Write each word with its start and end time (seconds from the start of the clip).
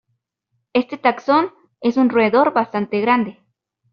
Este 0.73 0.97
taxón 0.97 1.51
es 1.79 1.95
un 1.95 2.09
roedor 2.09 2.53
bastante 2.53 3.01
grande. 3.01 3.37